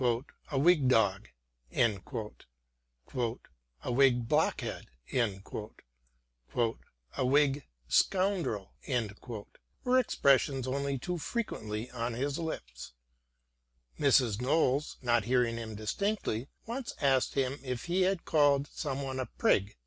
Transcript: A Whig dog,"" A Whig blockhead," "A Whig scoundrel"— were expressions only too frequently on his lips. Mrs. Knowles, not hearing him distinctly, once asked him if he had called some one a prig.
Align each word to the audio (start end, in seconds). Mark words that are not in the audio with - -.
A 0.49 0.57
Whig 0.57 0.87
dog,"" 0.87 1.27
A 1.75 1.91
Whig 3.91 4.27
blockhead," 4.27 4.87
"A 5.13 6.81
Whig 7.23 7.67
scoundrel"— 7.87 8.73
were 9.83 9.99
expressions 9.99 10.67
only 10.67 10.97
too 10.97 11.19
frequently 11.19 11.91
on 11.91 12.13
his 12.15 12.39
lips. 12.39 12.93
Mrs. 13.99 14.41
Knowles, 14.41 14.97
not 15.03 15.25
hearing 15.25 15.57
him 15.57 15.75
distinctly, 15.75 16.49
once 16.65 16.95
asked 16.99 17.35
him 17.35 17.59
if 17.61 17.85
he 17.85 18.01
had 18.01 18.25
called 18.25 18.69
some 18.73 19.03
one 19.03 19.19
a 19.19 19.27
prig. 19.27 19.77